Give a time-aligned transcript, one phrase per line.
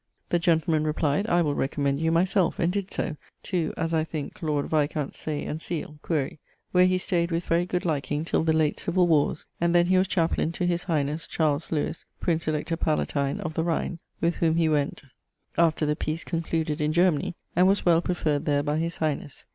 [0.29, 4.41] The gentleman replied, 'I will recommend you myselfe,' and did so, to (as I thinke)
[4.41, 6.39] lord viscount Say and Seale (quaere),
[6.71, 9.99] where he stayed with very good likeing till the late civill warres, and then he
[9.99, 11.27] was chaplain to his highnesse
[12.19, 15.03] Prince Elector Palatine of the Rhine, with whom he went
[15.55, 19.45] (after the peace[CI.] concluded in Germany), and was well preferred there by his highnesse.